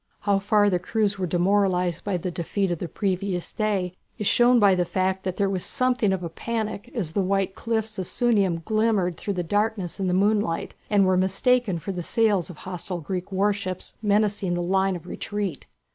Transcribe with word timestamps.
How 0.21 0.39
far 0.39 0.67
the 0.67 0.79
crews 0.79 1.19
were 1.19 1.27
demoralized 1.27 2.03
by 2.03 2.17
the 2.17 2.31
defeat 2.31 2.71
of 2.71 2.79
the 2.79 2.87
previous 2.87 3.53
day 3.53 3.93
is 4.17 4.25
shown 4.25 4.59
by 4.59 4.73
the 4.73 4.83
fact 4.83 5.21
that 5.23 5.37
there 5.37 5.47
was 5.47 5.63
something 5.63 6.11
of 6.11 6.23
a 6.23 6.27
panic 6.29 6.89
as 6.95 7.11
the 7.11 7.21
white 7.21 7.53
cliffs 7.53 7.99
of 7.99 8.07
Sunium 8.07 8.63
glimmered 8.65 9.15
through 9.15 9.35
the 9.35 9.43
darkness 9.43 9.99
in 9.99 10.07
the 10.07 10.15
moonlight 10.15 10.73
and 10.89 11.05
were 11.05 11.17
mistaken 11.17 11.77
for 11.77 11.91
the 11.91 12.01
sails 12.01 12.49
of 12.49 12.57
hostile 12.57 12.99
Greek 12.99 13.31
warships 13.31 13.95
menacing 14.01 14.55
the 14.55 14.63
line 14.63 14.95
of 14.95 15.05
retreat. 15.05 15.67